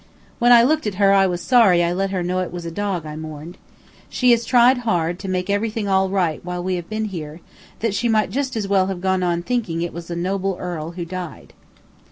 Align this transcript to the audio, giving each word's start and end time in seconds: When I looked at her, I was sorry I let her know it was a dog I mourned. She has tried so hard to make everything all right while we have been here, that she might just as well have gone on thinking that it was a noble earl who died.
When 0.39 0.51
I 0.51 0.63
looked 0.63 0.87
at 0.87 0.95
her, 0.95 1.13
I 1.13 1.27
was 1.27 1.41
sorry 1.43 1.83
I 1.83 1.93
let 1.93 2.09
her 2.09 2.23
know 2.23 2.39
it 2.39 2.51
was 2.51 2.65
a 2.65 2.71
dog 2.71 3.05
I 3.05 3.15
mourned. 3.15 3.59
She 4.09 4.31
has 4.31 4.45
tried 4.45 4.77
so 4.77 4.81
hard 4.81 5.19
to 5.19 5.27
make 5.27 5.47
everything 5.47 5.87
all 5.87 6.09
right 6.09 6.43
while 6.43 6.63
we 6.63 6.73
have 6.73 6.89
been 6.89 7.05
here, 7.05 7.39
that 7.81 7.93
she 7.93 8.09
might 8.09 8.31
just 8.31 8.55
as 8.55 8.67
well 8.67 8.87
have 8.87 8.99
gone 8.99 9.21
on 9.21 9.43
thinking 9.43 9.77
that 9.77 9.85
it 9.85 9.93
was 9.93 10.09
a 10.09 10.15
noble 10.15 10.57
earl 10.59 10.93
who 10.93 11.05
died. 11.05 11.53